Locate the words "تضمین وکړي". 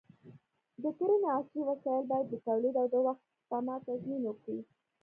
3.87-4.59